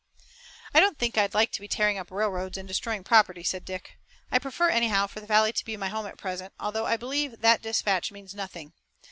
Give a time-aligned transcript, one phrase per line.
[0.73, 3.99] "I don't think I'd like to be tearing up railroads and destroying property," said Dick.
[4.31, 7.41] "I prefer anyhow for the valley to be my home at present, although I believe
[7.41, 8.73] that dispatch means nothing.